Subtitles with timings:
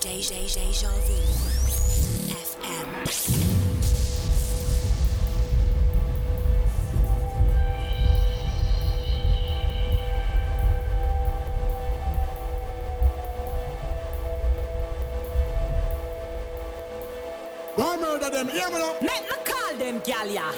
[0.00, 0.88] Deja.
[1.06, 1.49] Deja.
[18.44, 18.54] them.
[18.54, 18.96] Hear me now.
[19.00, 20.52] Make me call them, gal, yeah.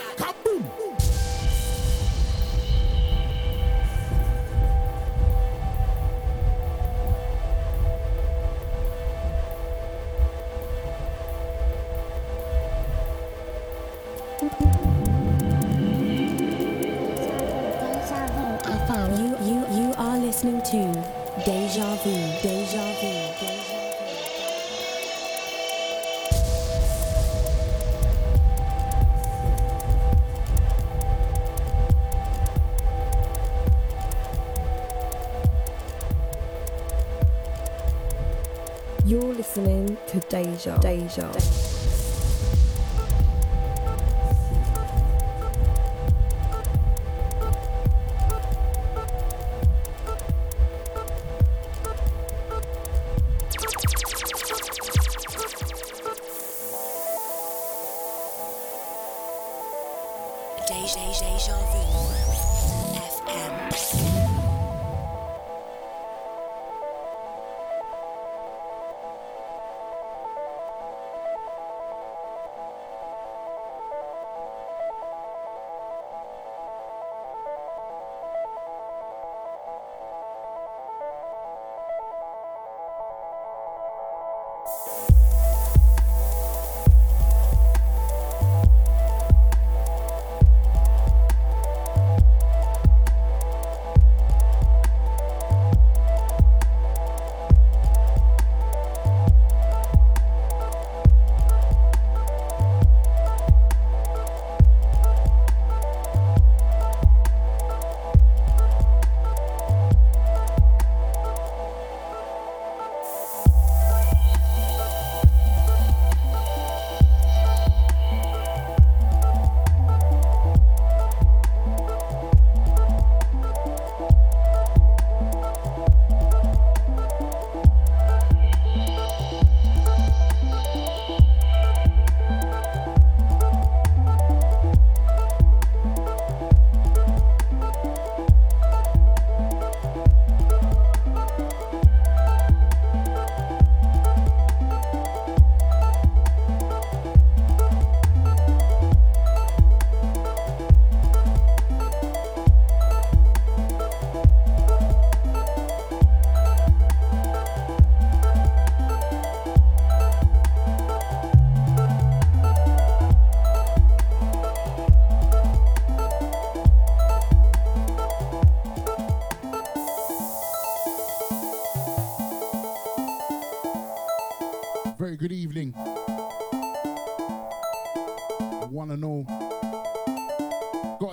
[41.09, 41.27] 笑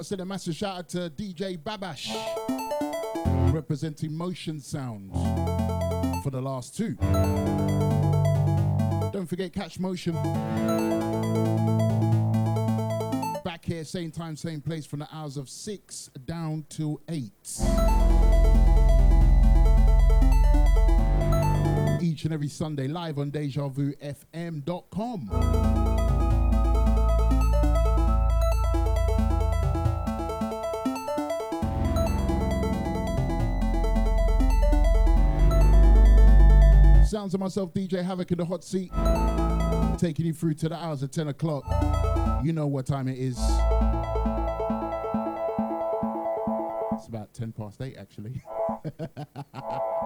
[0.09, 2.11] send a massive shout out to DJ Babash,
[3.53, 5.13] representing Motion Sounds
[6.23, 6.95] for the last two.
[9.11, 10.13] Don't forget Catch Motion.
[13.43, 17.88] Back here, same time, same place, from the hours of 6 down to 8.
[22.09, 25.29] Each and every Sunday, live on DejaVuFM.com.
[37.05, 38.91] Sounds of myself, DJ Havoc in the hot seat.
[39.99, 41.63] Taking you through to the hours of 10 o'clock.
[42.43, 43.37] You know what time it is.
[46.93, 48.41] It's about 10 past 8, actually.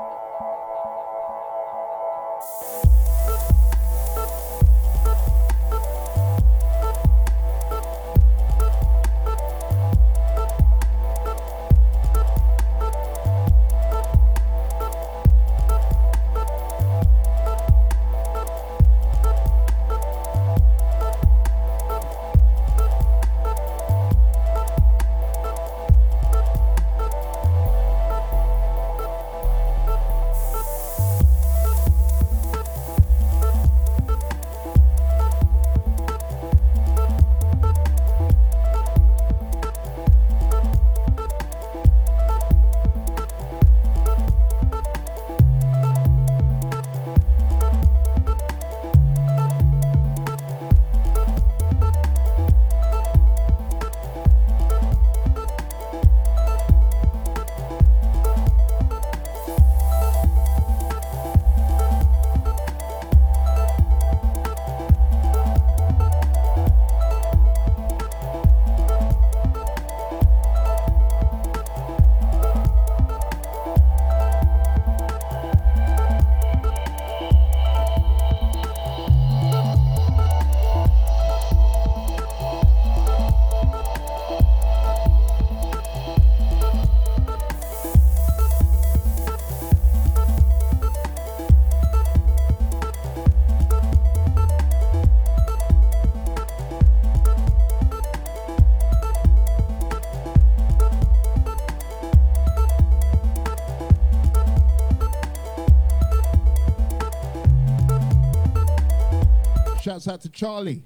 [110.03, 110.83] Shouts out to Charlie.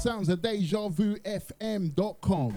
[0.00, 2.56] Sounds of DejaVuFM.com.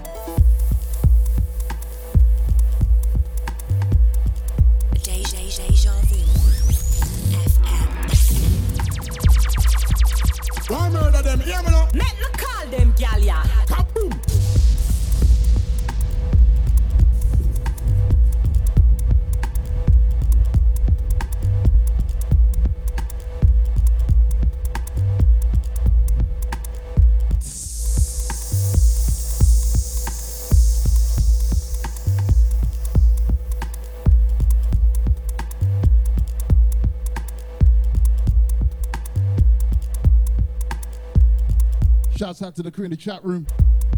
[42.19, 43.47] Shouts out to the crew in the chat room.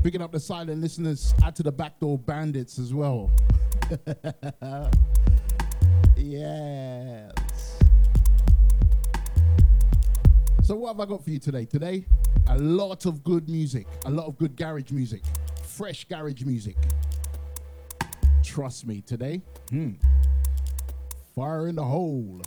[0.04, 1.34] Picking up the silent listeners.
[1.44, 3.32] Add to the backdoor bandits as well.
[6.16, 7.32] yes.
[10.62, 11.66] So what have I got for you today?
[11.66, 12.06] Today,
[12.46, 15.24] a lot of good music, a lot of good garage music,
[15.64, 16.76] fresh garage music.
[18.44, 19.42] Trust me, today,
[19.72, 19.94] hmm,
[21.34, 22.40] fire in the hole.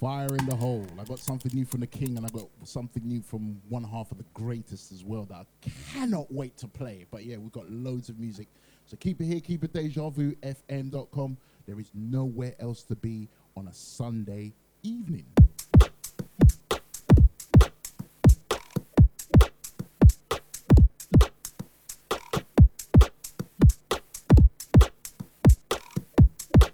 [0.00, 0.86] Fire in the hole.
[0.98, 4.10] I got something new from the King, and I got something new from one half
[4.10, 7.04] of the greatest as well that I cannot wait to play.
[7.10, 8.48] But yeah, we've got loads of music.
[8.86, 11.36] So keep it here, keep it deja vu, fm.com.
[11.66, 15.26] There is nowhere else to be on a Sunday evening.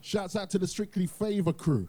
[0.00, 1.88] Shouts out to the Strictly Favor crew.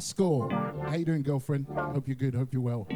[0.00, 0.48] Big Rascal.
[0.86, 1.66] How you doing, girlfriend?
[1.68, 2.34] Hope you're good.
[2.34, 2.86] Hope you're well.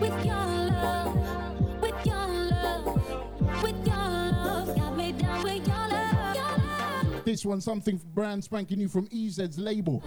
[0.00, 2.86] With your love, with your love,
[3.62, 7.24] with your love, got me down with your love, your love.
[7.24, 10.02] This one, something brand spanking new from EZ's label.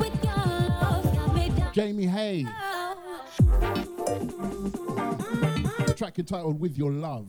[0.00, 1.72] With your love, got me down.
[1.72, 2.46] Jamie Hay.
[5.96, 7.28] Track entitled With Your Love.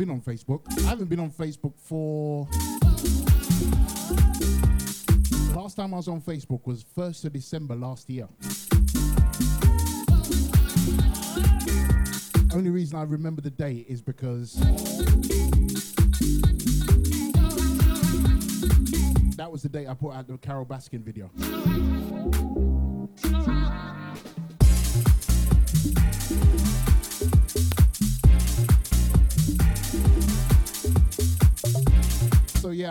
[0.00, 0.62] been on Facebook.
[0.78, 2.48] I haven't been on Facebook for.
[5.54, 8.26] Last time I was on Facebook was 1st of December last year.
[12.54, 14.54] Only reason I remember the date is because
[19.36, 21.30] that was the day I put out the Carole Baskin video.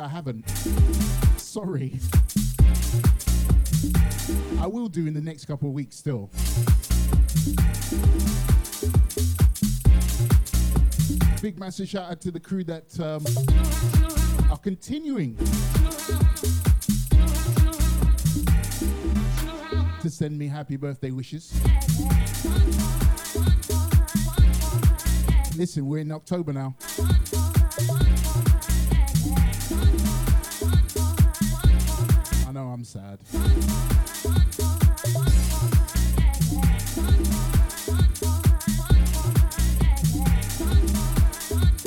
[0.09, 0.49] Haven't.
[1.37, 1.99] Sorry.
[4.59, 6.29] I will do in the next couple of weeks still.
[11.41, 13.23] Big massive shout out to the crew that um,
[14.51, 15.37] are continuing
[20.01, 21.53] to send me happy birthday wishes.
[25.55, 26.75] Listen, we're in October now.
[32.79, 33.19] I'm sad.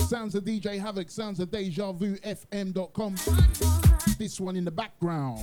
[0.07, 3.15] Sounds of DJ Havoc, sounds of Deja Vu FM.com.
[4.19, 5.43] This one in the background.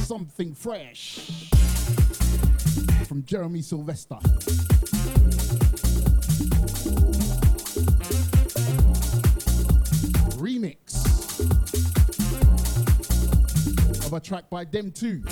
[0.00, 1.48] Something fresh
[3.08, 4.18] from Jeremy Sylvester.
[14.12, 15.22] Of a track by Them 2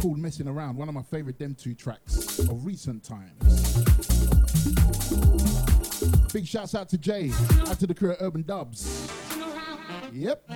[0.00, 3.74] called Messing Around, one of my favorite Them 2 tracks of recent times.
[6.32, 7.32] Big shouts out to Jay,
[7.66, 9.10] out to the crew at Urban Dubs.
[10.12, 10.48] Yep.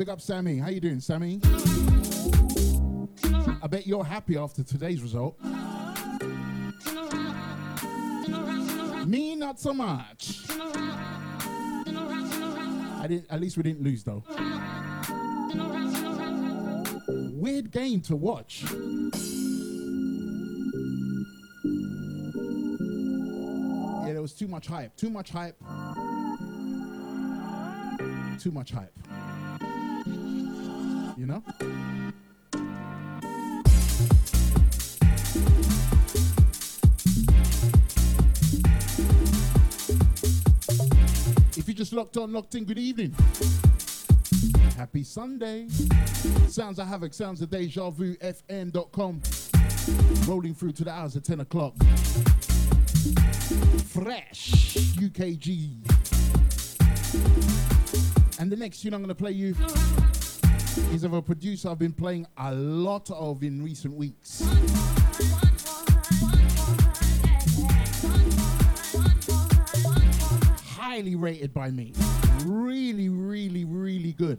[0.00, 0.56] Big up Sammy.
[0.56, 1.42] How you doing, Sammy?
[3.62, 5.38] I bet you're happy after today's result.
[9.06, 10.46] Me, not so much.
[12.98, 13.26] I didn't.
[13.28, 14.24] At least we didn't lose, though.
[17.34, 18.64] Weird game to watch.
[24.06, 24.96] Yeah, there was too much hype.
[24.96, 25.58] Too much hype.
[28.38, 28.96] Too much hype.
[31.30, 31.42] Know?
[41.56, 43.14] If you just locked on, locked in, good evening.
[44.76, 45.68] Happy Sunday.
[46.48, 49.22] Sounds of Havoc, sounds of Deja Vu, FM.com.
[50.26, 51.76] Rolling through to the hours at 10 o'clock.
[53.86, 55.76] Fresh UKG.
[58.40, 59.54] And the next tune I'm going to play you
[60.92, 64.42] is of a producer I've been playing a lot of in recent weeks.
[70.66, 71.92] Highly rated by me.
[72.44, 74.38] Really, really, really good.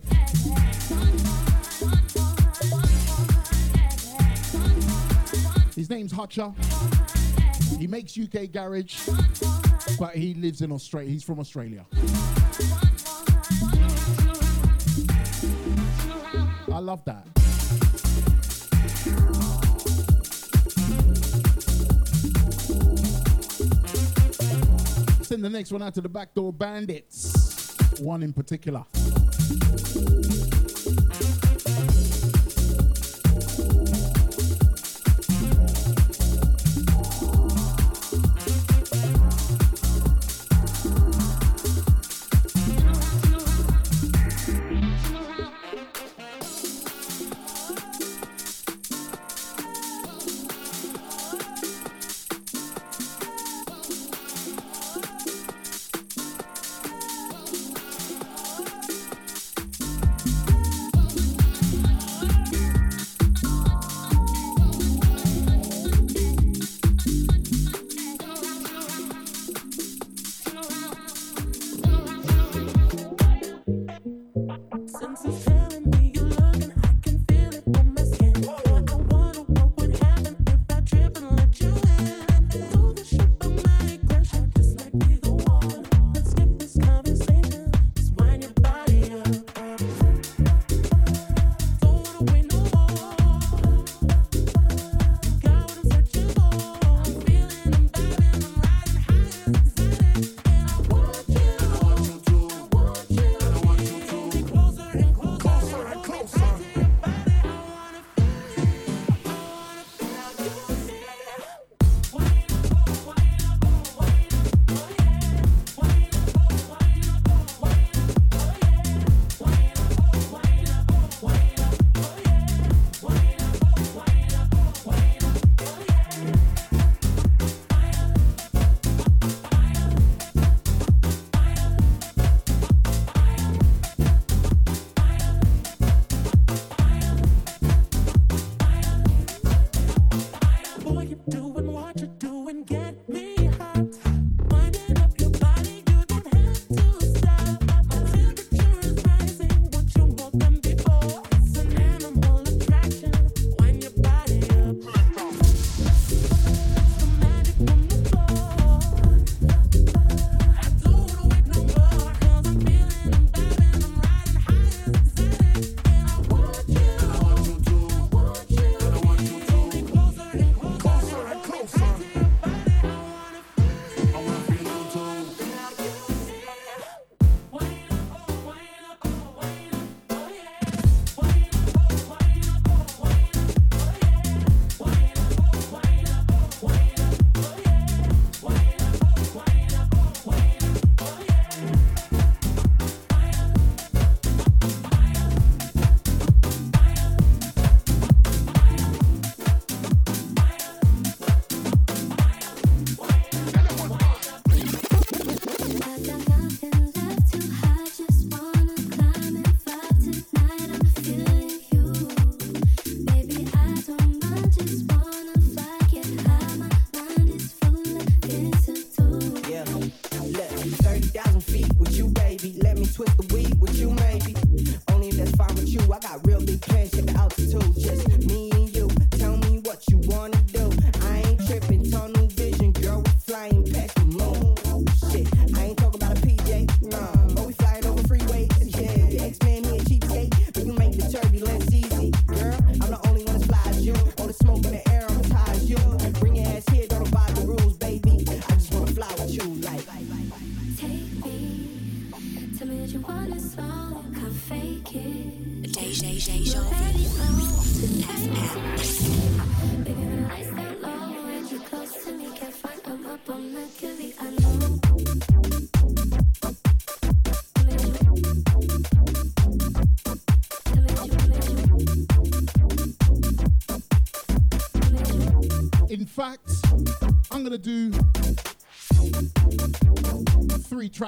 [5.75, 6.54] His name's Hutcher.
[7.80, 9.08] He makes UK garage,
[9.97, 11.10] but he lives in Australia.
[11.10, 11.86] He's from Australia.
[16.82, 17.28] Love that.
[25.24, 28.02] Send the next one out to the Backdoor Bandits.
[28.02, 28.84] One in particular.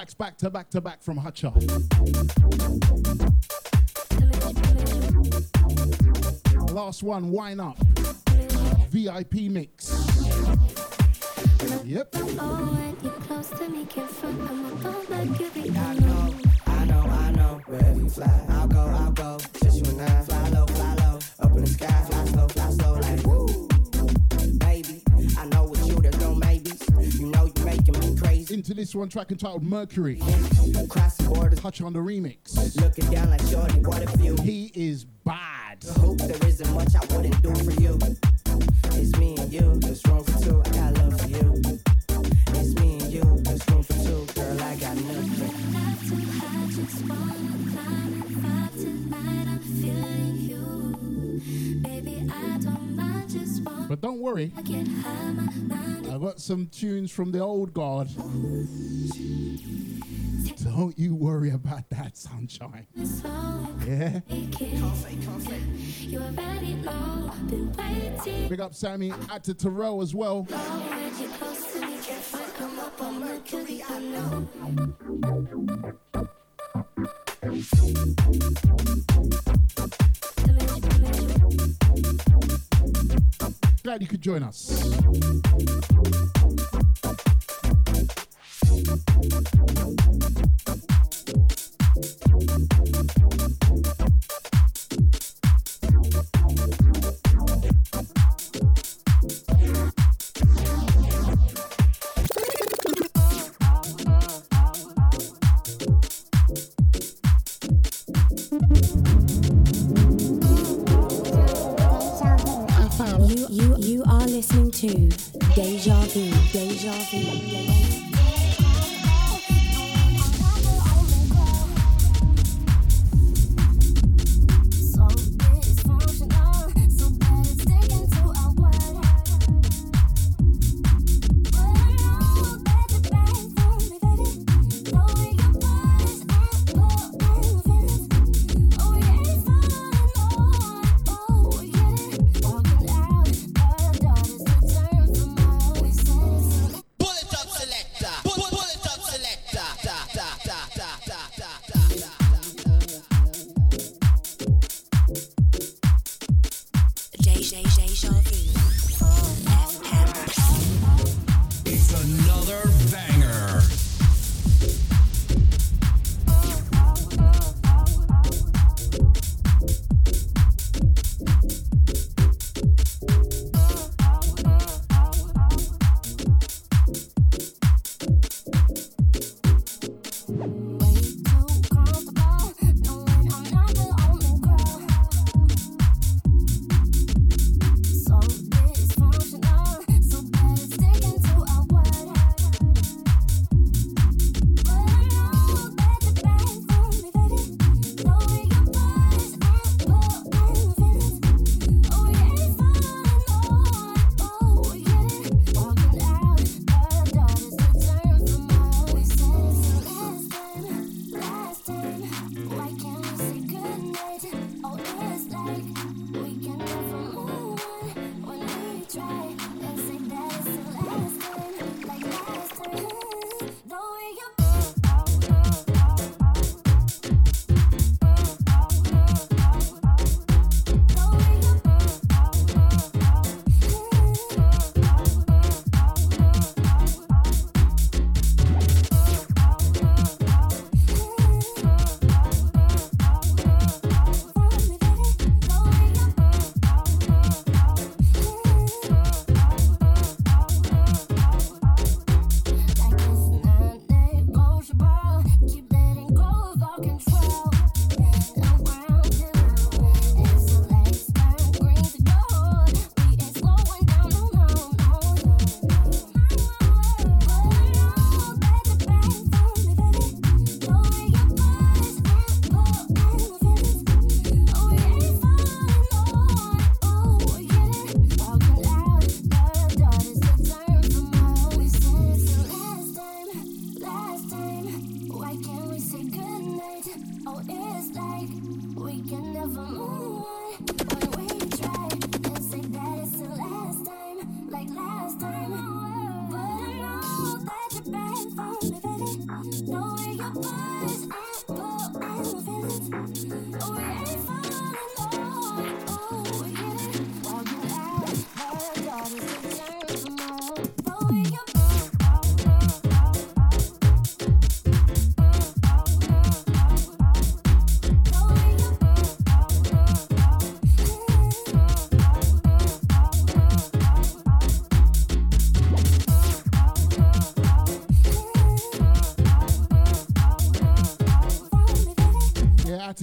[0.03, 1.53] Tracks back to back to back from Hutcher.
[6.73, 7.77] Last one, Wine Up.
[8.89, 9.91] VIP mix.
[11.85, 12.15] Yep.
[18.13, 19.37] Fly, I'll go, I'll go.
[19.61, 20.21] Just you and I.
[20.21, 21.19] Fly low, fly low.
[21.39, 22.12] Up in the sky,
[28.63, 28.81] crazy.
[28.81, 30.19] This one track entitled Mercury.
[30.89, 32.79] Crossing borders, Hutcher on the remix.
[32.81, 33.79] looking down like shorty.
[33.79, 34.35] What if you?
[34.37, 35.83] He is bad.
[35.97, 37.99] Hope there isn't much I wouldn't do for you.
[38.95, 40.61] It's me and you, there's room for two.
[40.65, 41.61] I got love for you.
[42.55, 42.92] It's me
[54.03, 58.09] don't worry, I got some tunes from the old guard.
[60.61, 62.85] Don't you worry about that, sunshine.
[63.87, 64.19] Yeah.
[68.49, 70.45] Big up Sammy, out to Terrell as well.
[83.83, 84.81] Glad you could join us.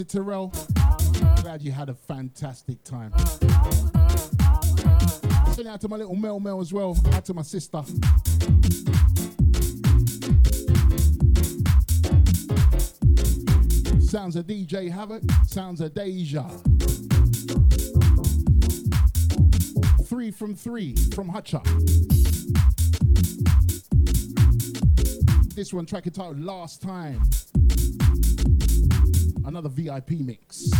[0.05, 0.51] To Terrell.
[1.43, 3.13] Glad you had a fantastic time.
[5.53, 6.97] Send out to my little Mel Mel as well.
[7.13, 7.83] Out to my sister.
[14.01, 15.23] Sounds of DJ Havoc.
[15.47, 16.49] Sounds of Deja.
[20.07, 21.63] Three from three from Hutcher.
[25.55, 27.21] This one track entitled Last Time.
[29.51, 30.71] Another VIP mix.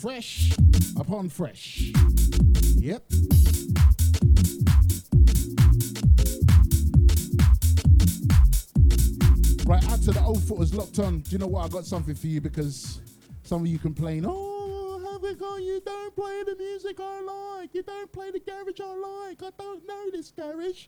[0.00, 0.50] Fresh
[0.98, 1.92] upon fresh.
[2.74, 3.04] Yep.
[9.64, 11.20] Right, out to the old footers locked on.
[11.20, 11.66] Do you know what?
[11.66, 13.00] I got something for you because
[13.44, 17.72] some of you complain, oh, Havico, you don't play the music I like.
[17.72, 19.40] You don't play the garage I like.
[19.40, 20.86] I don't know this garage.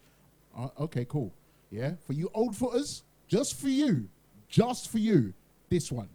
[0.59, 1.33] Uh, okay, cool.
[1.71, 4.09] Yeah, for you old footers, just for you,
[4.51, 5.33] just for you,
[5.69, 6.09] this one.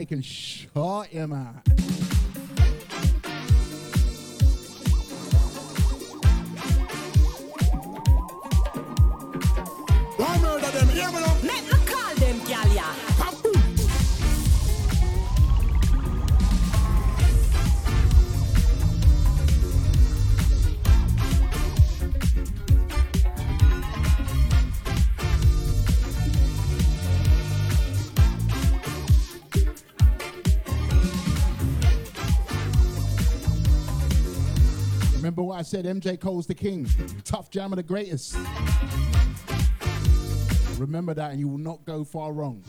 [0.00, 1.32] You can shut him.
[35.60, 35.84] I said?
[35.84, 36.88] MJ Cole's the king.
[37.22, 38.34] Tough Jam are, the greatest.
[40.78, 42.64] Remember that, and you will not go far wrong.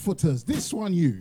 [0.00, 1.20] Footers, this one you.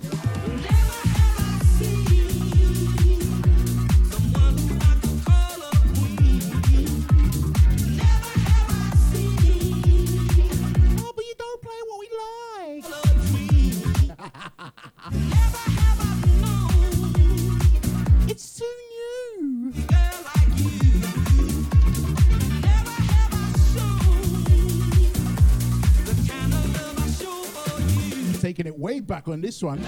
[29.09, 29.79] Back on this one.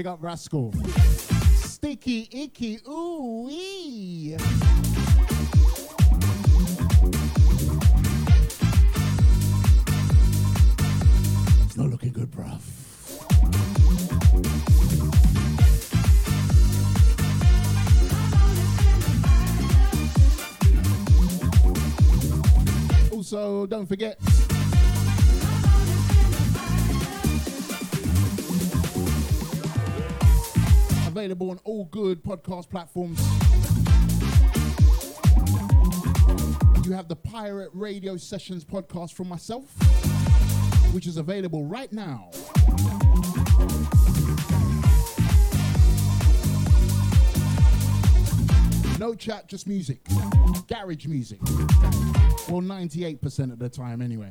[0.00, 0.72] big up Rascal.
[1.56, 4.34] Sticky Icky, ooh wee.
[11.66, 12.62] It's not looking good, bruv.
[23.12, 24.18] Also, don't forget
[31.10, 33.18] Available on all good podcast platforms.
[36.86, 39.64] You have the Pirate Radio Sessions podcast from myself,
[40.94, 42.30] which is available right now.
[49.00, 50.06] No chat, just music.
[50.68, 51.40] Garage music.
[52.48, 54.30] Well, 98% of the time, anyway.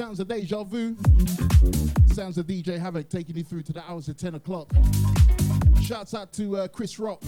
[0.00, 0.96] Sounds of deja vu.
[2.14, 4.72] Sounds of DJ Havoc taking you through to the hours of 10 o'clock.
[5.82, 7.20] Shouts out to uh, Chris Rock.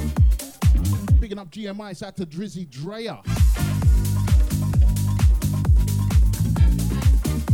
[1.21, 1.99] Picking up GMI.
[1.99, 3.19] Shout out to Drizzy Dreyer.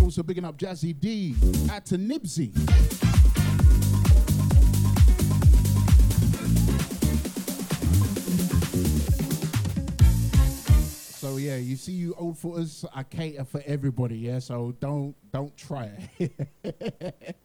[0.01, 1.35] Also picking up Jazzy D.
[1.69, 3.08] Out to Nibsy.
[11.59, 14.39] You see you old footers, I cater for everybody, yeah.
[14.39, 17.37] So don't don't try it.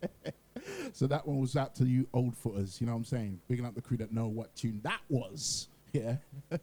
[0.93, 3.39] so that one was out to you old footers, you know what I'm saying?
[3.47, 5.68] Bigging up the crew that know what tune that was.
[5.93, 6.16] Yeah.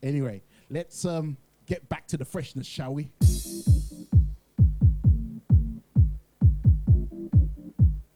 [0.00, 3.10] anyway, let's um get back to the freshness, shall we?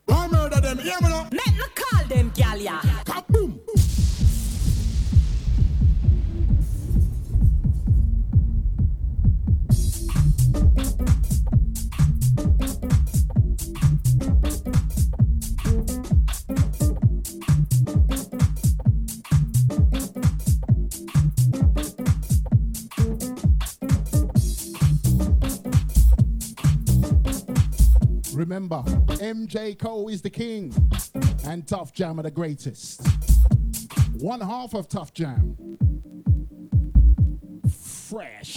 [0.04, 0.78] Why murder them?
[0.78, 1.28] Hear me now.
[1.32, 2.78] Make me call them gal ya.
[3.04, 3.69] Kaboom.
[28.51, 28.82] Remember,
[29.22, 30.74] MJ Cole is the king,
[31.44, 33.01] and Tough Jam are the greatest.
[34.14, 35.57] One half of Tough Jam.
[37.70, 38.57] Fresh.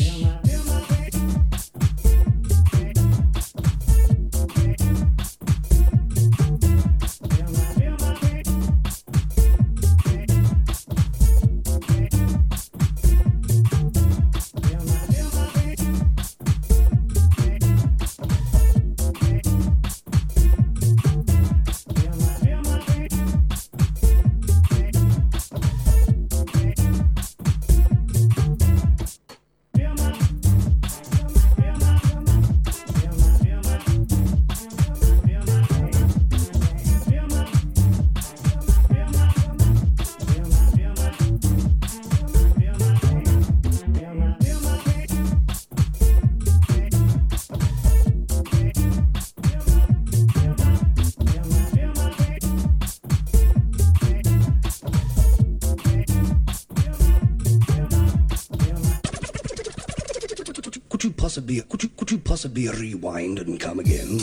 [62.43, 64.19] Could you possibly rewind and come again?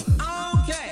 [0.62, 0.89] Okay.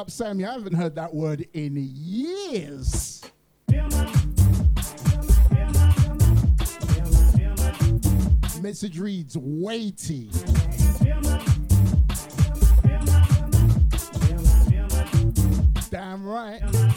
[0.00, 0.46] Up Sammy.
[0.46, 3.22] I haven't heard that word in years.
[8.62, 10.30] Message reads weighty.
[15.90, 16.89] Damn right.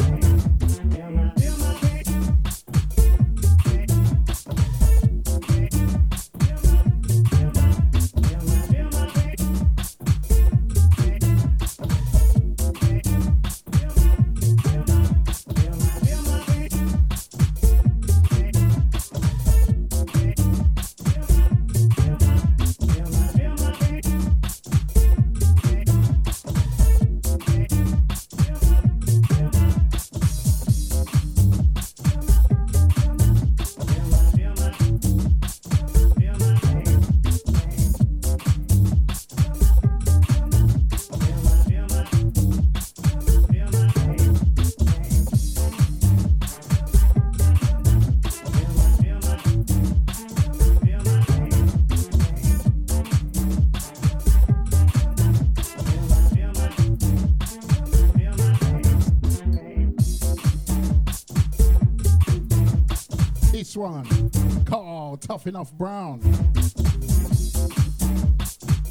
[65.34, 66.19] Tough Enough Brown.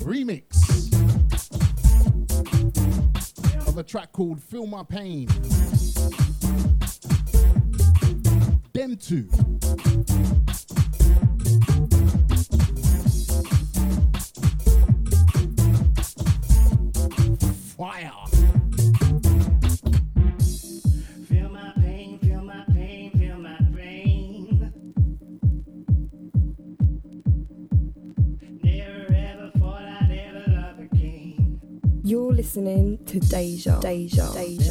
[0.01, 0.88] Remix
[3.68, 5.28] of a track called Feel My Pain.
[8.72, 9.28] Them two.
[33.43, 33.80] Deja.
[33.80, 34.30] Deja.
[34.34, 34.62] Deja.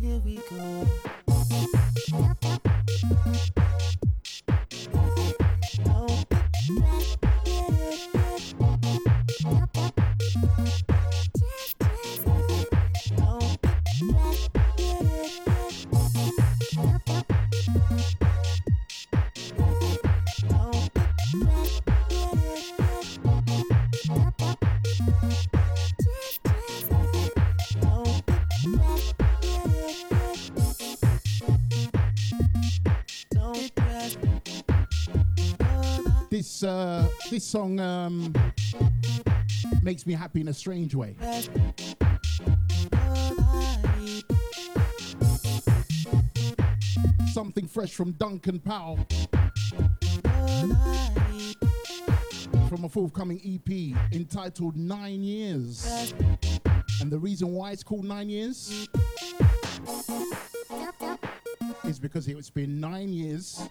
[0.00, 0.36] Here we
[36.58, 38.34] This uh, this song um,
[39.80, 41.14] makes me happy in a strange way.
[47.32, 48.98] Something fresh from Duncan Powell
[52.68, 56.12] from a forthcoming EP entitled Nine Years.
[57.00, 58.88] And the reason why it's called Nine Years
[61.84, 63.62] is because it's been nine years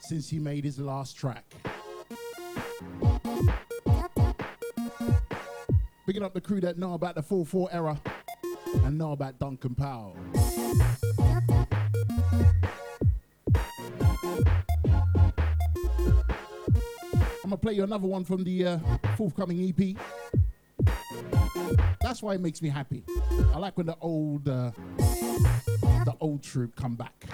[0.00, 1.44] since he made his last track.
[6.04, 8.00] Picking up the crew that know about the 4-4 era
[8.84, 10.16] and know about Duncan Powell.
[17.44, 18.78] I'm gonna play you another one from the uh,
[19.16, 19.96] forthcoming EP.
[22.00, 23.04] That's why it makes me happy.
[23.54, 27.26] I like when the old, uh, the old troop come back.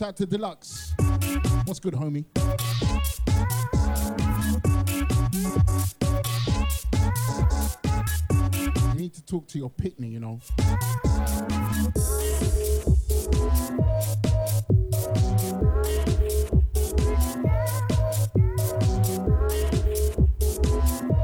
[0.00, 0.94] Shouts out to Deluxe.
[1.66, 2.24] What's good, homie?
[8.94, 10.40] You need to talk to your pitney, you know.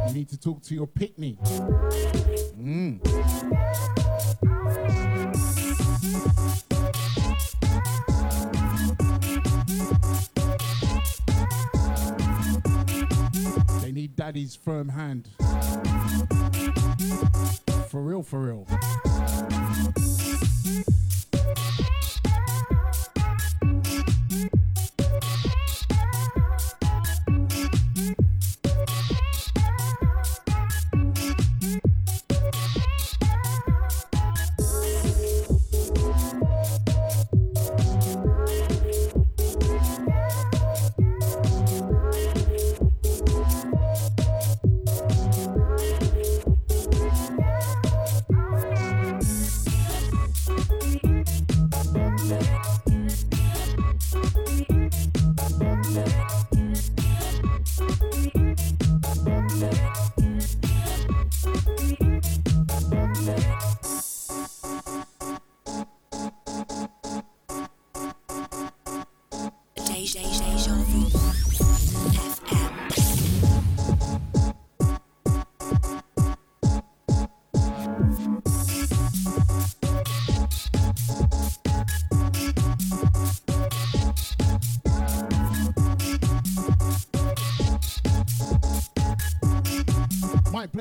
[0.06, 1.38] You need to talk to your pitney.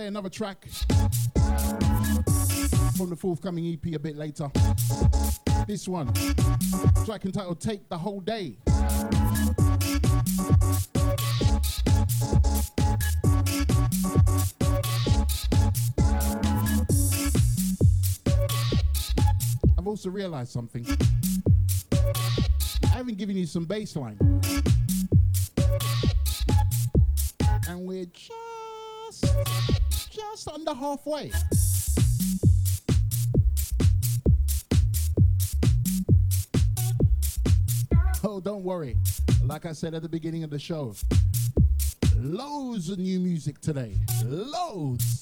[0.05, 0.67] Play another track
[2.95, 4.51] from the forthcoming EP a bit later.
[5.67, 6.13] This one,
[7.05, 8.57] track entitled Take the Whole Day.
[19.77, 20.85] I've also realized something.
[22.83, 24.19] I haven't given you some bass line.
[27.67, 29.25] And we're just
[30.15, 31.29] just under halfway.
[38.23, 38.95] Oh, don't worry.
[39.43, 40.95] Like I said at the beginning of the show,
[42.15, 43.95] loads of new music today.
[44.23, 45.21] Loads.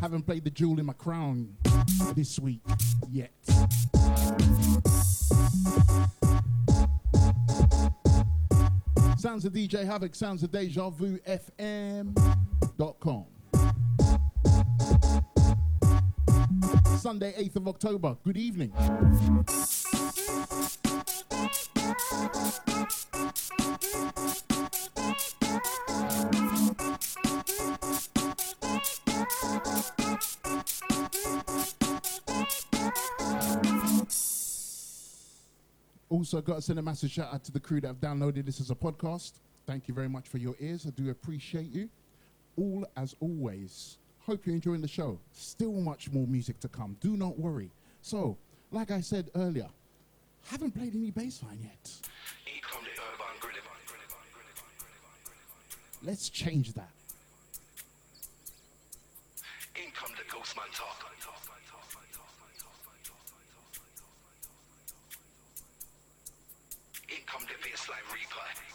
[0.00, 1.56] Haven't played the jewel in my crown
[2.14, 2.60] this week
[3.14, 3.30] yet.
[9.16, 12.14] Sounds of DJ Havoc, sounds of Deja Vu FM.com.
[16.98, 18.16] Sunday, 8th of October.
[18.24, 18.72] Good evening.
[36.34, 38.60] Also, got to send a massive shout out to the crew that have downloaded this
[38.60, 39.34] as a podcast.
[39.68, 40.84] Thank you very much for your ears.
[40.84, 41.88] I do appreciate you.
[42.56, 43.98] All as always.
[44.18, 45.20] Hope you're enjoying the show.
[45.30, 46.96] Still much more music to come.
[47.00, 47.70] Do not worry.
[48.02, 48.36] So,
[48.72, 49.68] like I said earlier,
[50.46, 51.92] haven't played any bassline yet.
[56.02, 56.90] Let's change that.
[59.36, 59.84] Talk.
[59.84, 61.23] In come the bassline.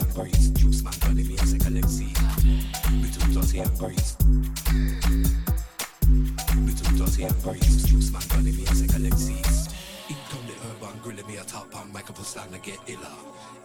[0.00, 2.12] en Paris, juice man dans les vignes, c'est Alexis.
[3.00, 3.66] Mais tout le juice.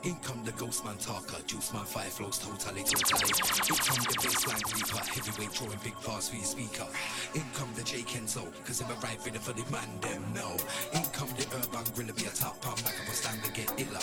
[0.04, 3.30] Income the ghost man talker, juice man fire flows totally, totally.
[3.70, 6.88] Income the baseline reaper, heavyweight drawing big bars for your speaker.
[7.36, 10.58] Income the J Kenzo, cause I'm a right ready for the man them know.
[10.94, 14.02] Income the urban gorilla be a top like a stand to get iller.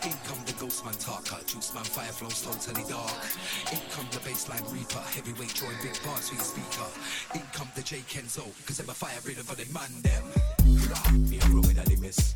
[0.00, 3.12] Income the ghost man talker, juice man fire flows totally dark.
[3.68, 6.88] Income the baseline reaper, heavyweight drawing big bars for your speaker.
[7.36, 10.24] Income the J Kenzo, cause I'm a fire ready for the man them.
[11.28, 12.34] Me a room in a miss.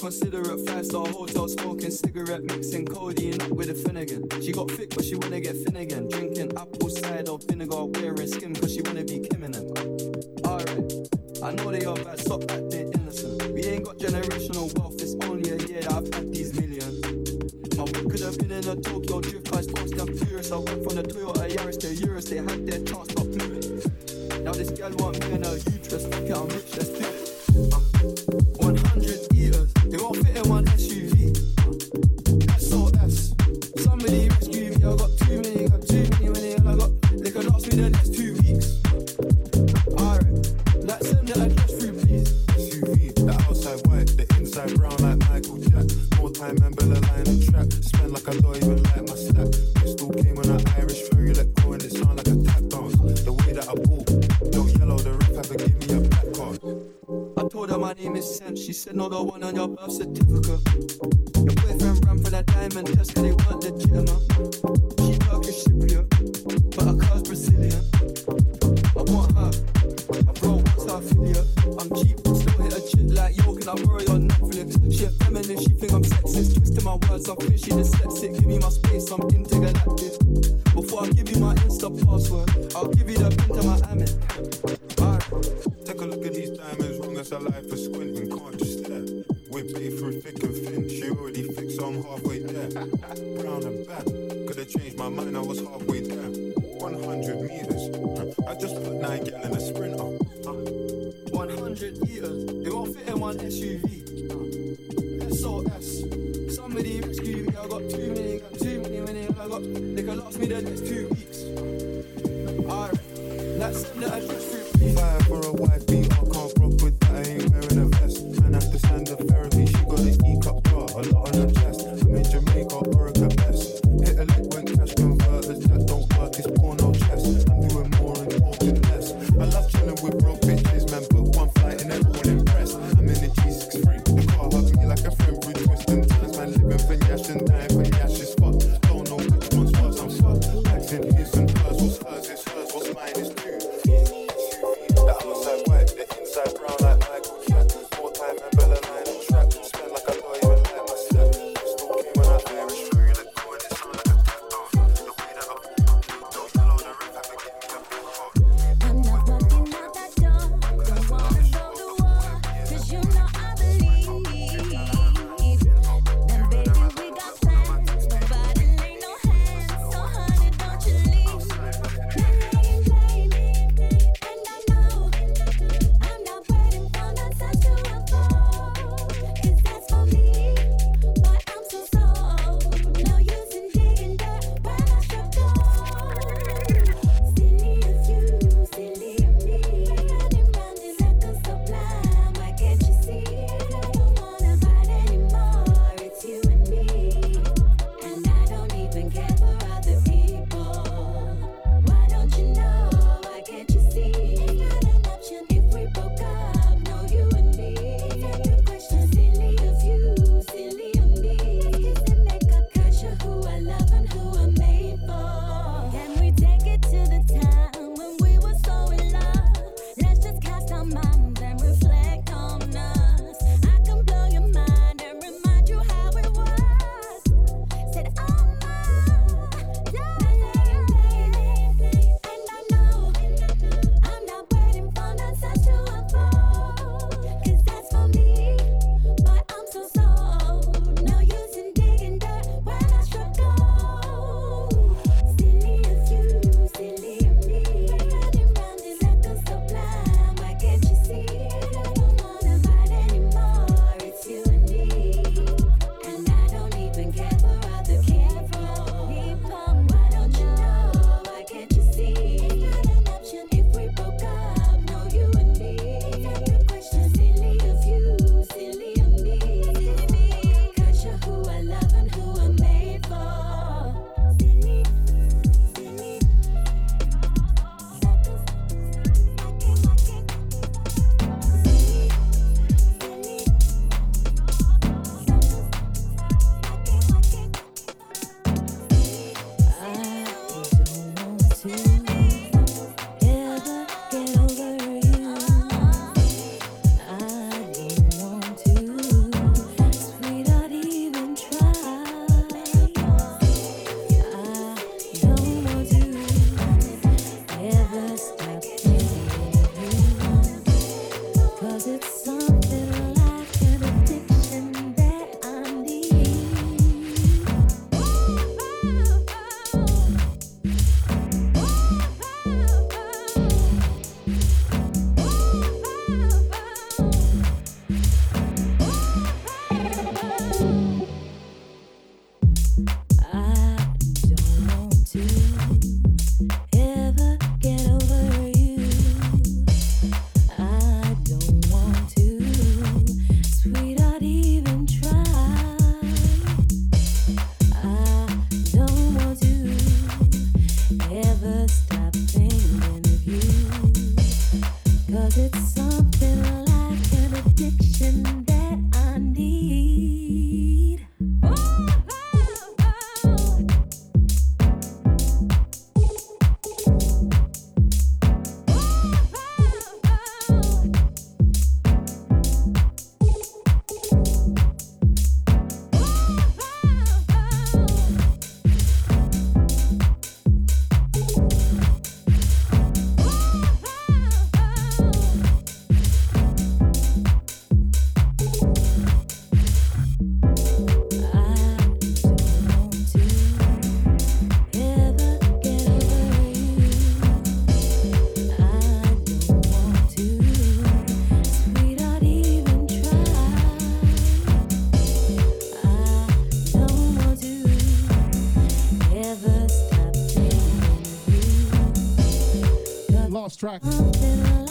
[0.00, 0.66] considerate.
[0.66, 4.42] Five star hotel, smoking cigarette, mixing codeine up with a Phenergan.
[4.42, 5.69] She got thick, but she wanna get thick.
[58.90, 60.19] another one on your birth.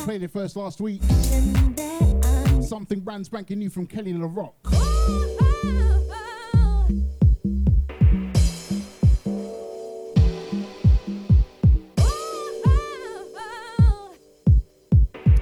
[0.10, 1.04] Played it first last week.
[2.64, 4.56] Something brand spanking new from Kelly LaRock.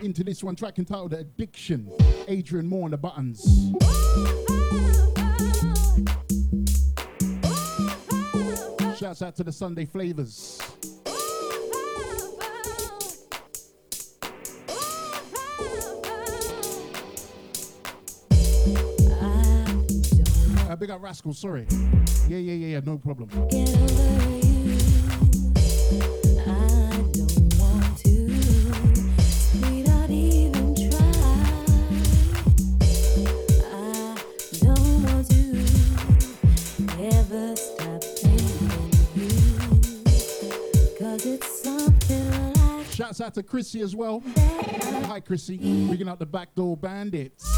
[0.03, 1.89] Into this one track entitled Addiction.
[2.27, 3.39] Adrian More on the buttons.
[8.99, 10.66] Shouts out to the Sunday flavors.
[21.07, 21.65] Rascal, sorry.
[22.27, 23.29] Yeah, yeah, yeah, yeah, no problem.
[42.91, 44.21] Shouts out to Chrissy as well.
[45.05, 45.57] Hi, Chrissy.
[45.89, 47.49] Picking out the backdoor bandits.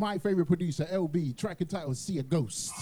[0.00, 2.72] My favorite producer, LB, track and title, See a Ghost.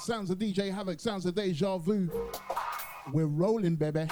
[0.00, 2.10] Sounds of DJ Havoc, sounds of Deja Vu.
[3.12, 4.08] We're rolling, baby.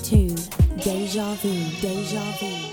[0.00, 0.28] To
[0.82, 2.65] Deja Vu, Deja Vu.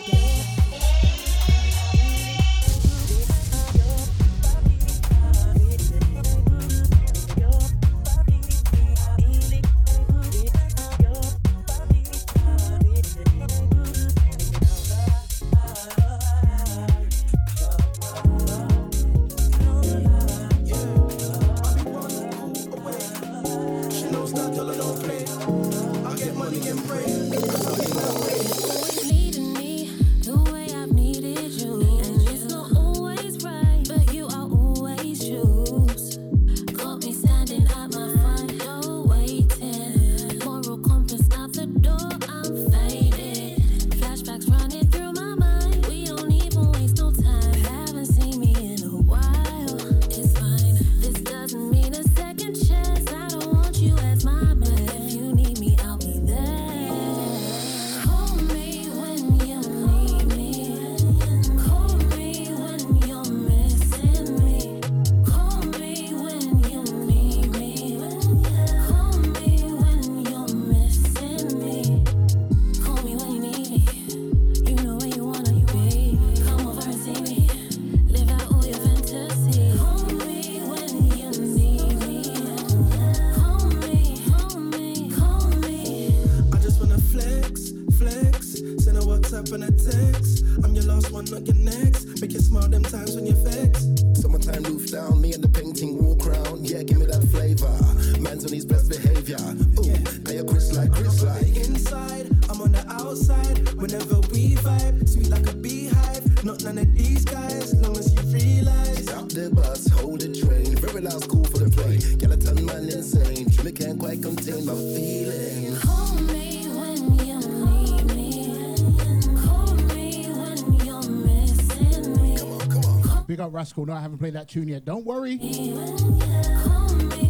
[123.53, 123.85] Rascal.
[123.85, 124.83] No, I haven't played that tune yet.
[124.83, 125.37] Don't worry.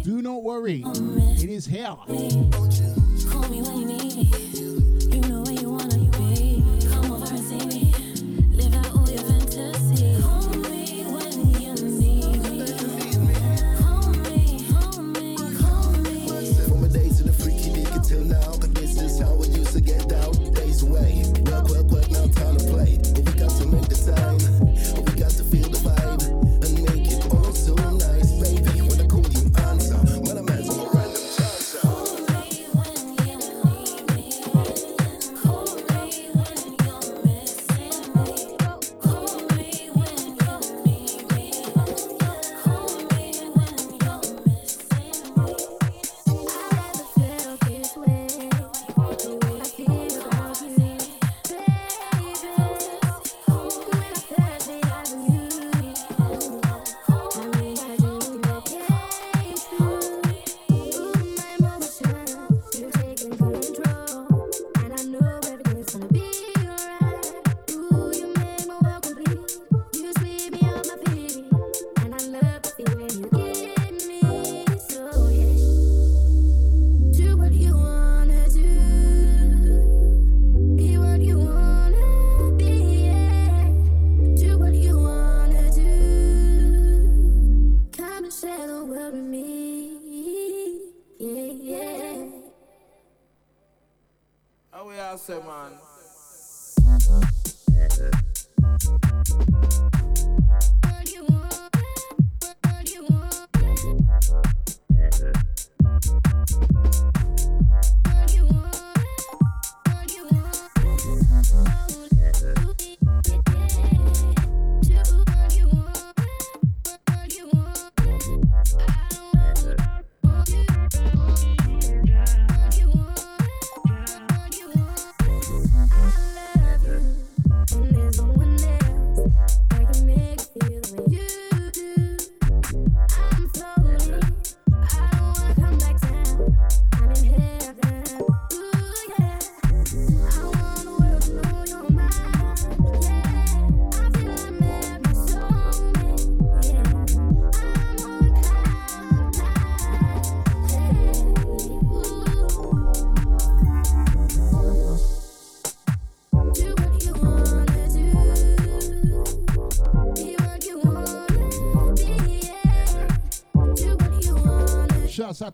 [0.02, 0.82] Do not worry.
[0.86, 1.94] It is here.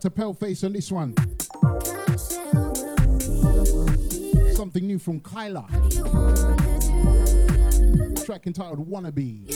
[0.05, 1.13] out to Paleface on this one.
[4.55, 5.67] Something new from Kyla.
[8.25, 9.51] Track entitled Wannabe.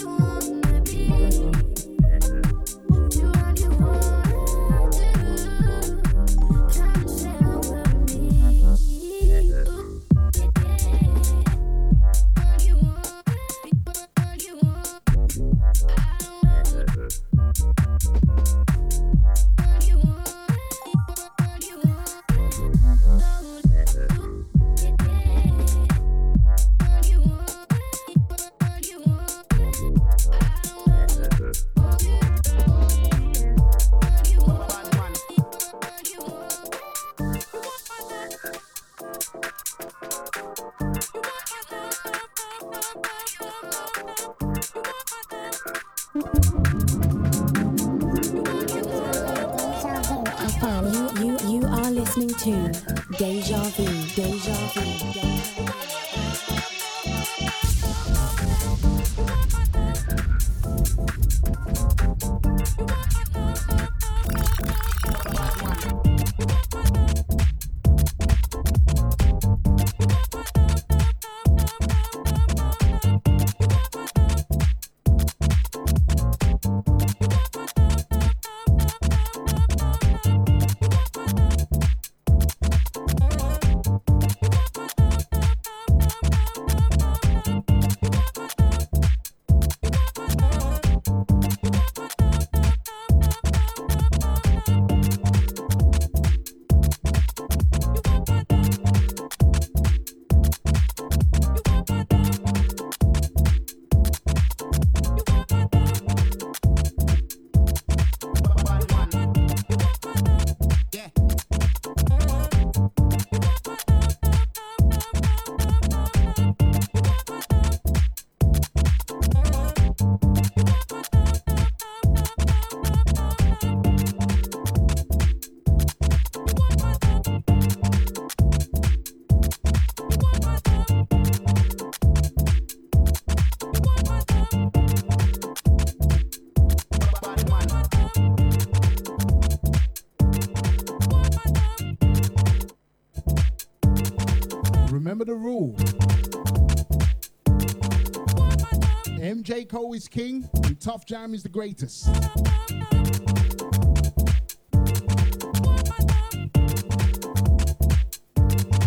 [149.55, 152.13] MJ is king, and Tough Jam is the greatest.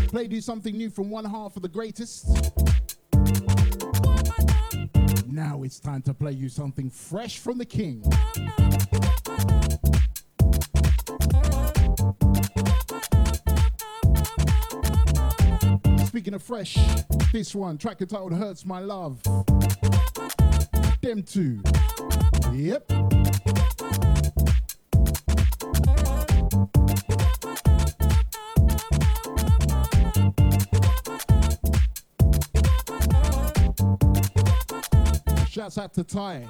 [0.09, 2.27] Play do something new from one half of the greatest.
[5.27, 8.03] Now it's time to play you something fresh from the king.
[16.05, 16.77] Speaking of fresh,
[17.33, 19.23] this one, track entitled Hurts My Love.
[21.01, 21.63] Them two.
[22.53, 22.91] Yep.
[35.49, 36.47] Shouts out to Ty.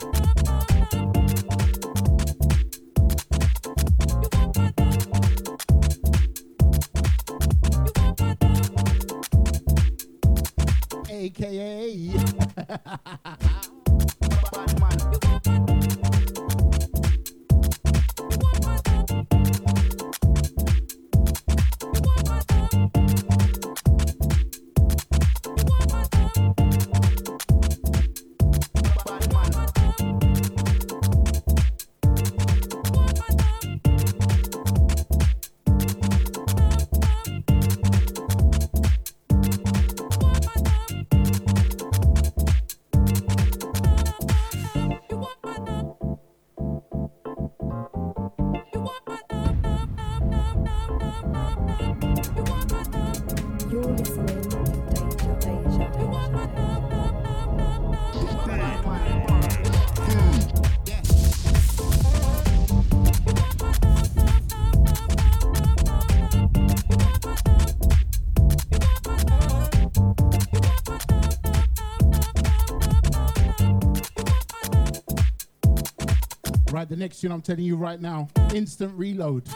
[76.99, 79.49] Next tune I'm telling you right now, instant reload.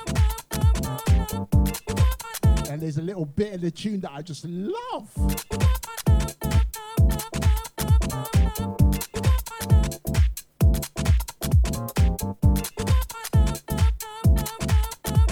[2.71, 5.11] And there's a little bit of the tune that I just love.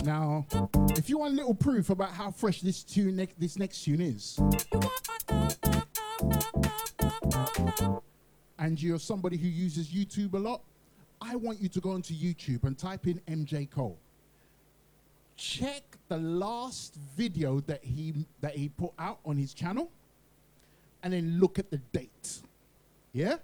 [0.05, 0.47] Now,
[0.97, 4.01] if you want a little proof about how fresh this tune, ne- this next tune
[4.01, 4.39] is,
[8.59, 10.62] and you're somebody who uses YouTube a lot,
[11.21, 13.99] I want you to go onto YouTube and type in MJ Cole.
[15.37, 19.91] Check the last video that he that he put out on his channel,
[21.03, 22.41] and then look at the date.
[23.13, 23.37] Yeah,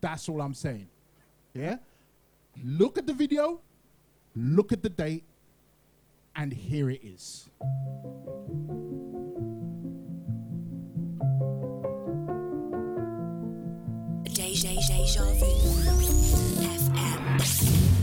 [0.00, 0.88] that's all I'm saying.
[1.54, 1.76] Yeah,
[2.62, 3.60] look at the video,
[4.34, 5.24] look at the date,
[6.36, 7.48] and here it is.
[14.34, 16.07] Deja, deja vu.
[17.38, 17.97] Thank you.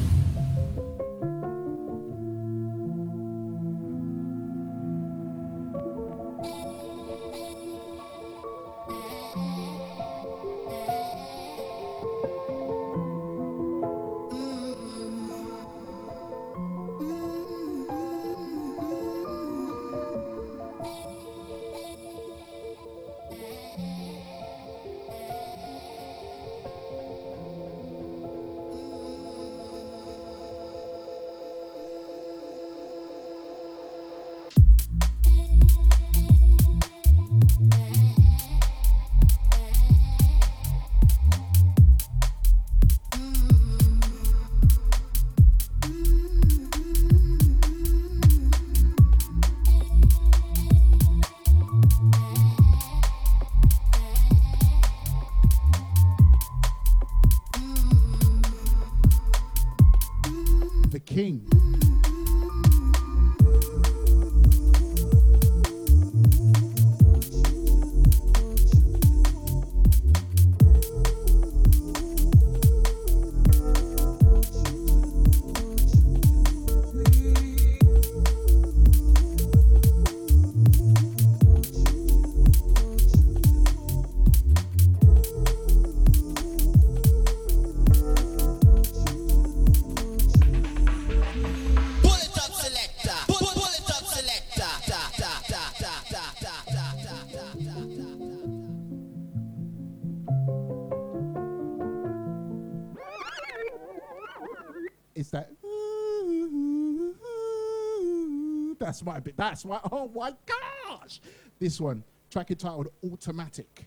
[109.06, 109.38] My bit.
[109.38, 109.80] That's my.
[109.92, 111.22] Oh my gosh!
[111.60, 112.04] This one.
[112.32, 113.86] track entitled Automatic,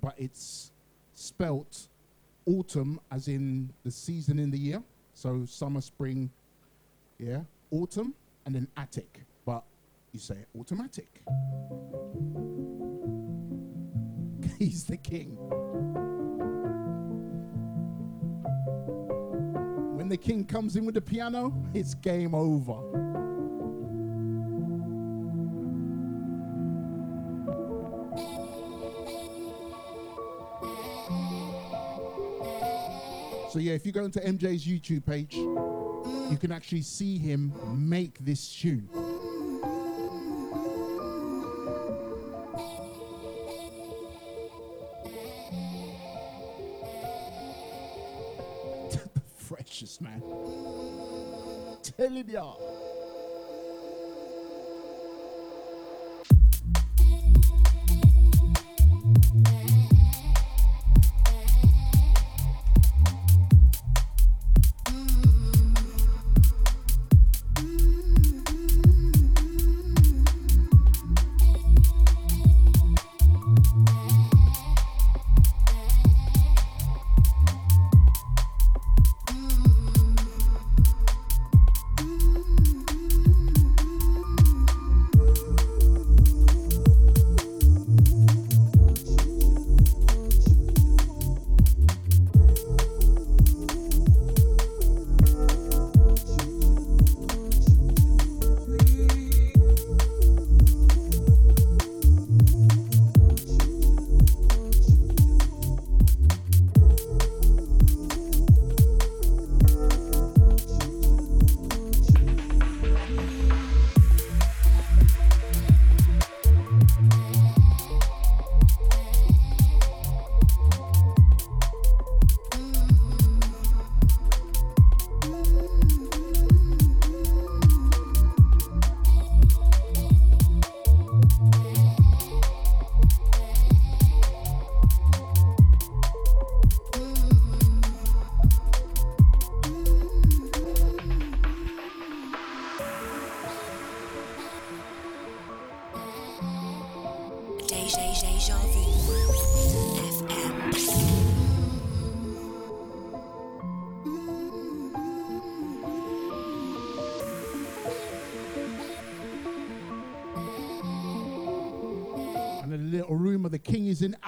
[0.00, 0.72] but it's
[1.14, 1.88] spelt
[2.46, 4.82] autumn as in the season in the year.
[5.12, 6.30] So summer, spring,
[7.18, 8.14] yeah, autumn,
[8.46, 9.24] and then attic.
[9.44, 9.62] But
[10.12, 11.22] you say automatic.
[14.58, 15.36] He's the king.
[19.96, 23.15] When the king comes in with the piano, it's game over.
[33.56, 38.22] So yeah, if you go into MJ's YouTube page, you can actually see him make
[38.22, 38.86] this tune.
[49.38, 50.20] freshest man.
[51.82, 52.52] Telling ya.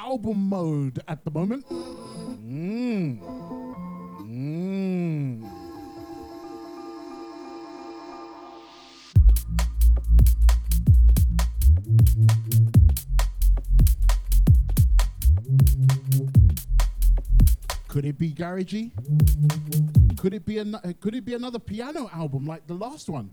[0.08, 1.68] Album mode at the moment.
[1.68, 3.20] Mmm.
[4.24, 5.44] Mmm.
[17.88, 18.92] Could it be garagey?
[20.18, 23.28] Could it be an, could it be another piano album like the last one?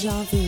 [0.00, 0.39] Deja Vu.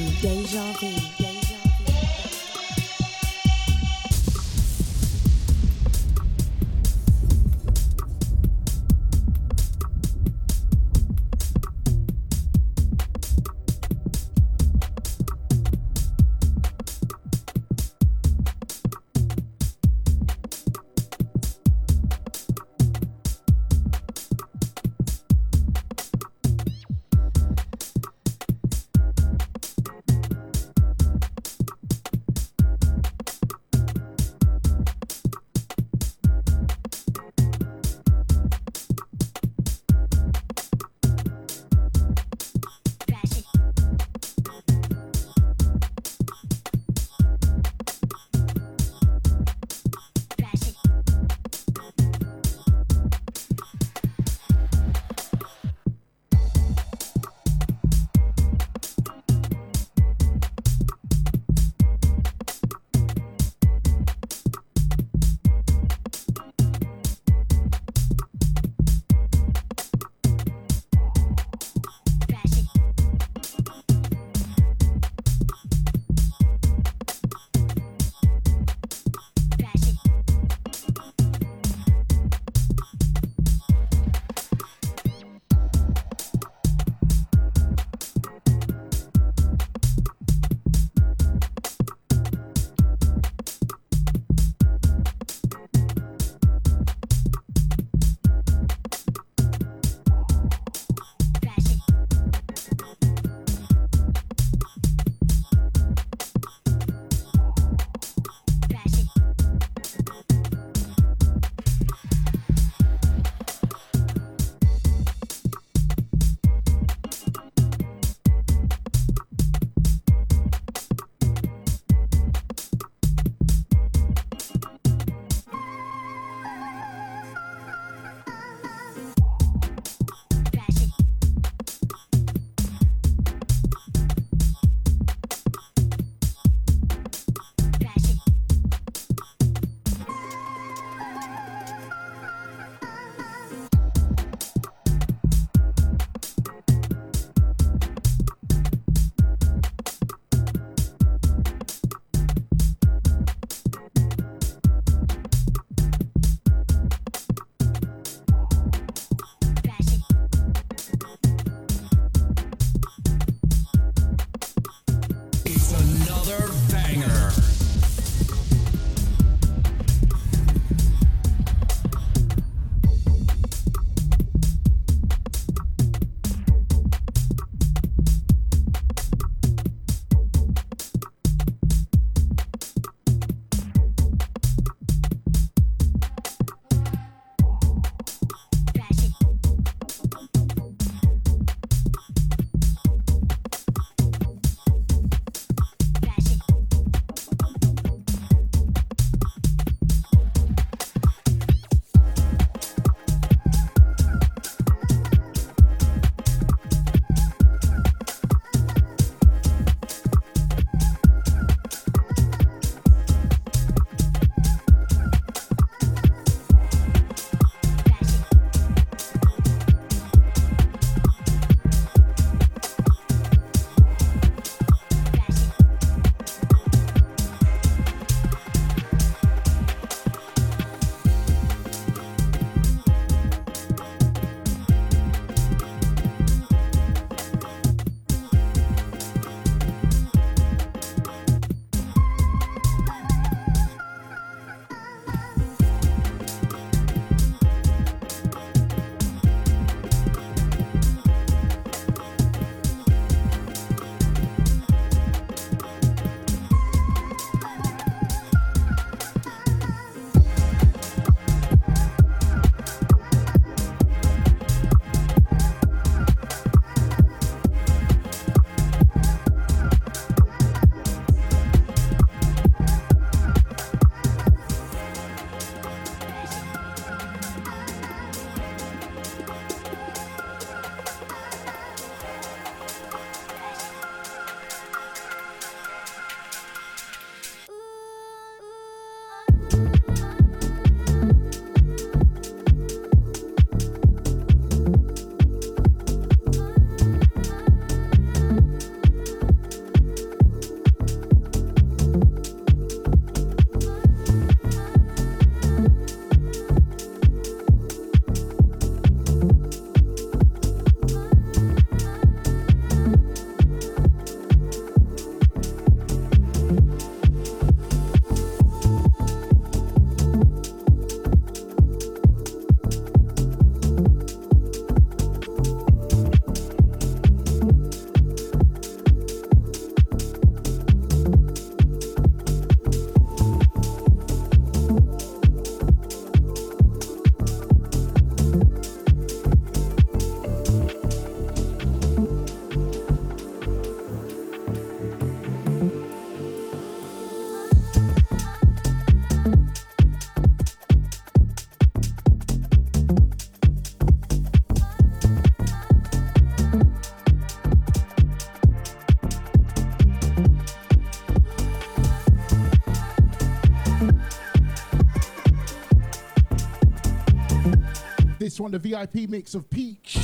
[368.33, 369.99] This one, the VIP mix of Peach.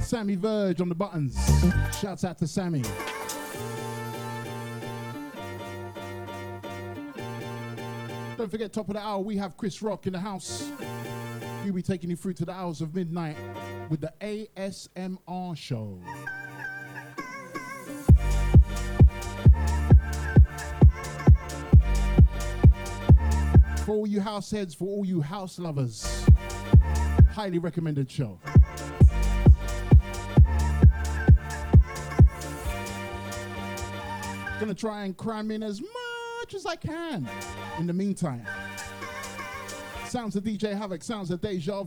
[0.00, 1.36] Sammy Verge on the buttons.
[2.00, 2.82] Shouts out to Sammy.
[8.36, 10.72] Don't forget, top of the hour, we have Chris Rock in the house.
[11.62, 13.36] He'll be taking you through to the hours of midnight
[13.90, 16.00] with the ASMR show.
[23.84, 26.24] For all you house heads, for all you house lovers,
[27.32, 28.38] highly recommended show.
[34.60, 37.28] Gonna try and cram in as much as I can
[37.80, 38.46] in the meantime.
[40.06, 41.82] Sounds of DJ Havoc, sounds of Deja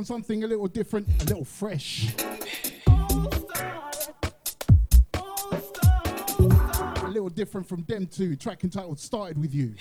[0.00, 2.14] One's something a little different, a little fresh.
[6.96, 8.34] A little different from them two.
[8.34, 9.74] Track entitled Started With You.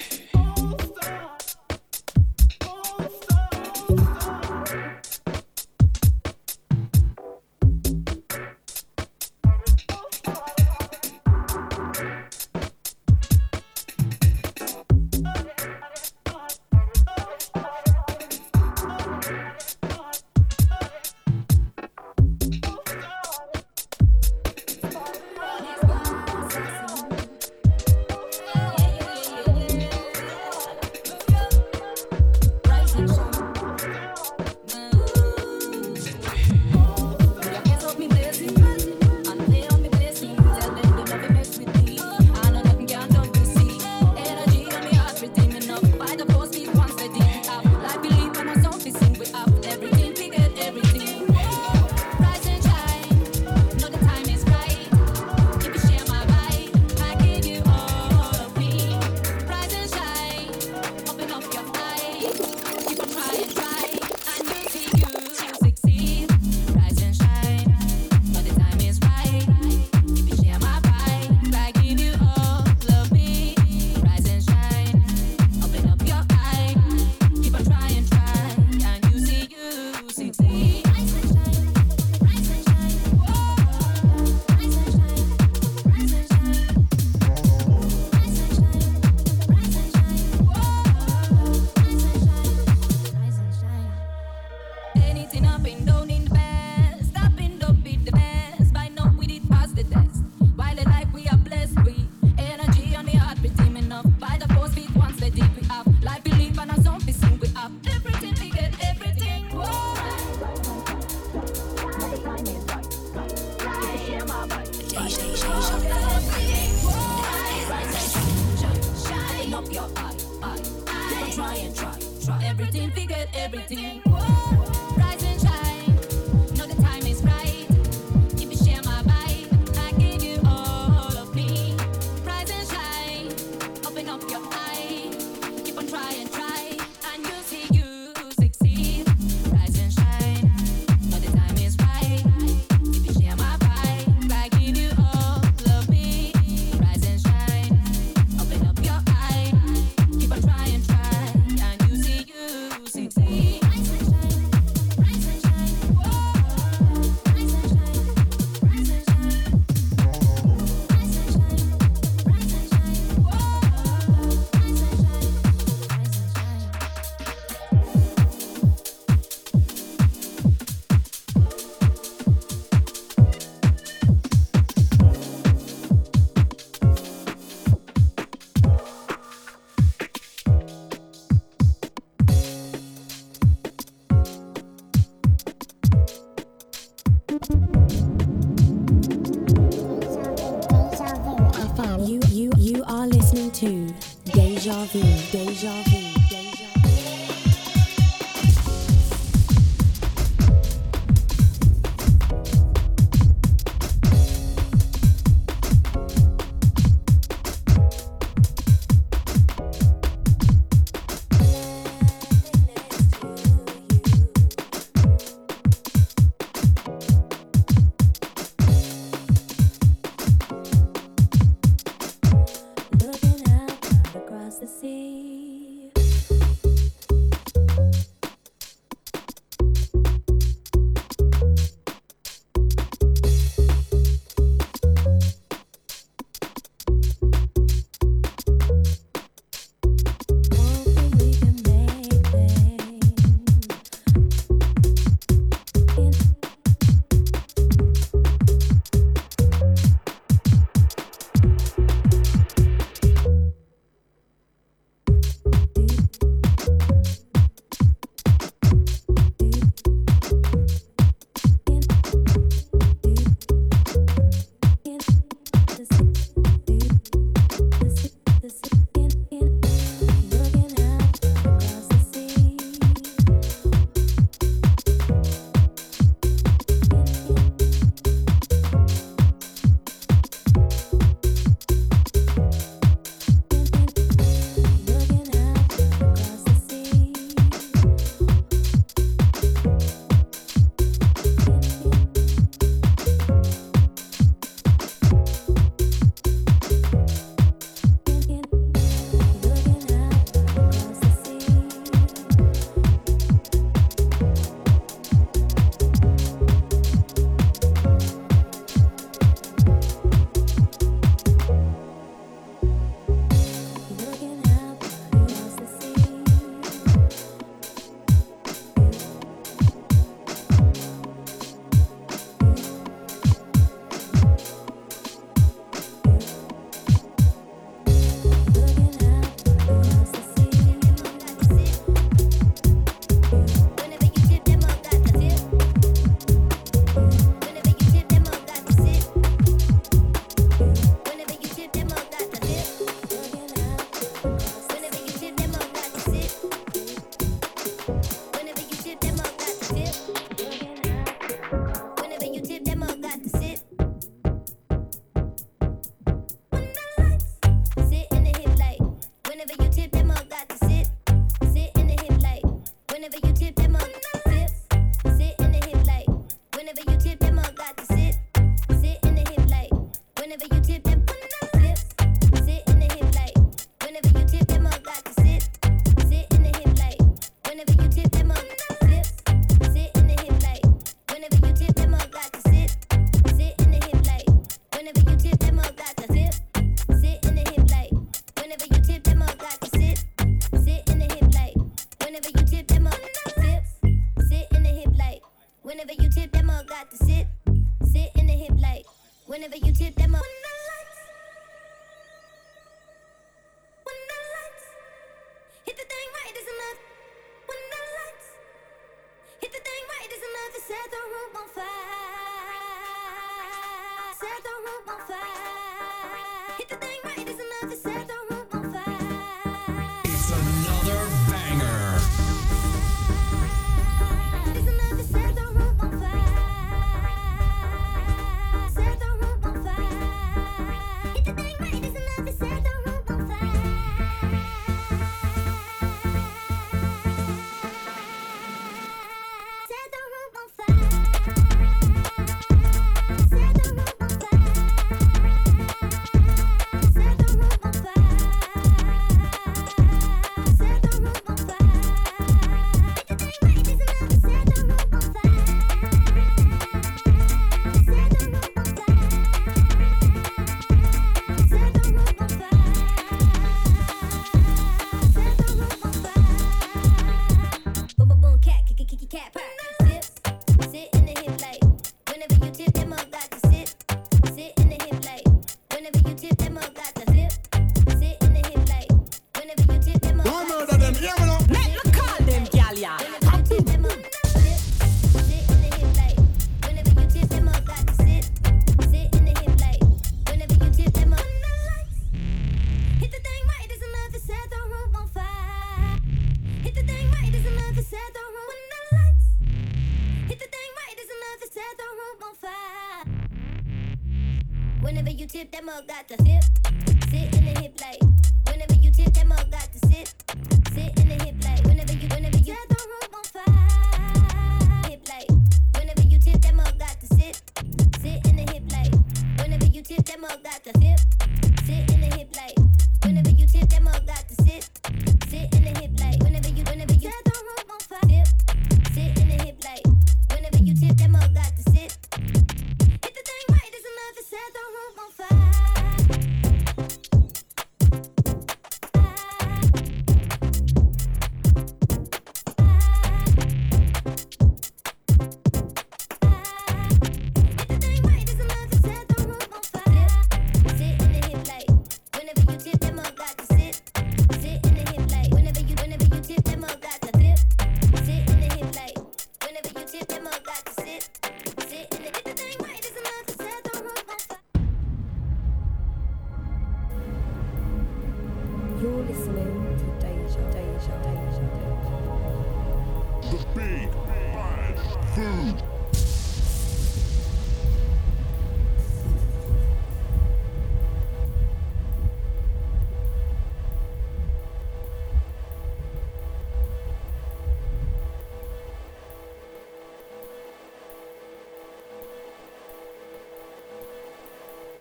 [377.91, 378.58] Tip them up.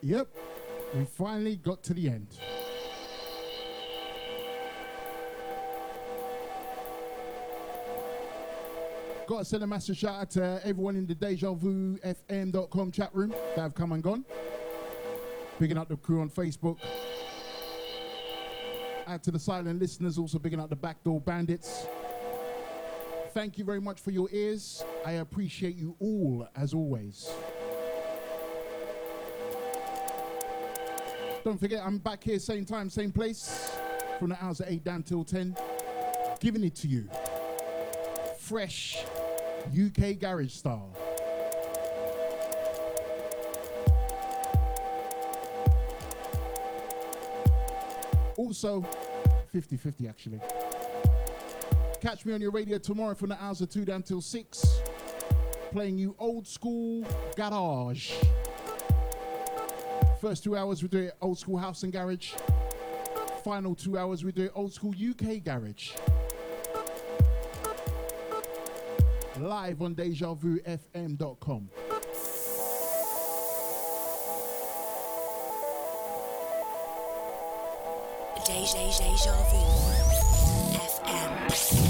[0.03, 0.29] Yep,
[0.95, 2.29] we finally got to the end.
[9.27, 13.11] Got to send a massive shout out to everyone in the Deja Vu FM.com chat
[13.13, 14.25] room that have come and gone.
[15.59, 16.79] Picking up the crew on Facebook.
[19.07, 21.87] Out to the silent listeners, also picking up the backdoor bandits.
[23.35, 24.83] Thank you very much for your ears.
[25.05, 27.31] I appreciate you all as always.
[31.45, 33.71] Don't forget, I'm back here, same time, same place,
[34.19, 35.57] from the hours of 8 down till 10,
[36.41, 37.09] giving it to you.
[38.39, 39.05] Fresh
[39.73, 40.95] UK garage style.
[48.37, 48.85] Also,
[49.53, 50.41] 50 50 actually.
[52.01, 54.81] Catch me on your radio tomorrow from the hours of 2 down till 6,
[55.73, 57.07] playing you old school
[57.37, 58.13] garage.
[60.21, 62.33] First two hours we do it old school house and garage.
[63.45, 65.93] Final two hours we do it old school UK garage.
[69.39, 71.71] Live on DejaVuFM.com.
[78.45, 79.63] Deja, Deja Vu
[80.75, 81.88] FM.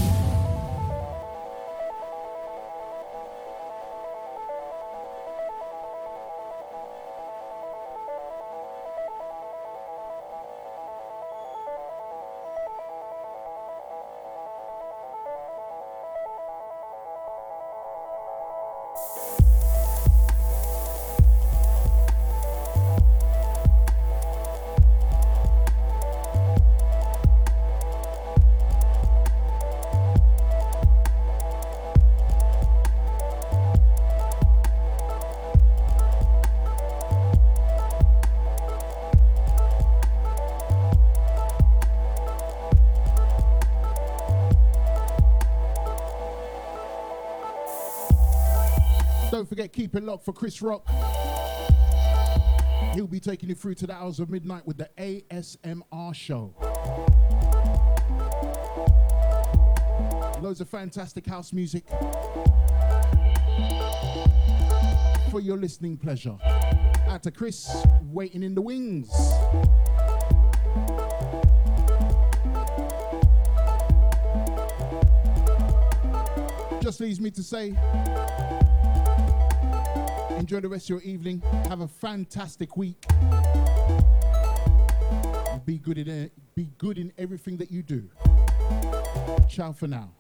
[49.49, 50.87] Don't forget, keep it locked for Chris Rock.
[52.93, 56.55] He'll be taking you through to the hours of midnight with the ASMR show.
[60.43, 61.89] Loads of fantastic house music
[65.31, 66.37] for your listening pleasure.
[67.09, 69.09] Out to Chris, waiting in the wings.
[76.83, 77.75] Just leaves me to say,
[80.39, 81.41] enjoy the rest of your evening.
[81.69, 83.05] Have a fantastic week.
[85.67, 86.09] Be good in.
[86.09, 88.09] Eh, be good in everything that you do.
[89.49, 90.11] Ciao for now.